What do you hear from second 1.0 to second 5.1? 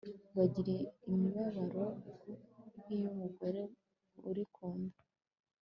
imibabaro nk'iy'umugore uri ku nda